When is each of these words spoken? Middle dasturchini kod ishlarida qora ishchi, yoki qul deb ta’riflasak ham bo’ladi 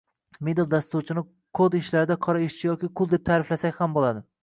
Middle 0.47 0.65
dasturchini 0.71 1.23
kod 1.61 1.79
ishlarida 1.81 2.19
qora 2.27 2.43
ishchi, 2.49 2.65
yoki 2.73 2.93
qul 3.01 3.15
deb 3.15 3.27
ta’riflasak 3.33 3.83
ham 3.85 3.99
bo’ladi 4.01 4.31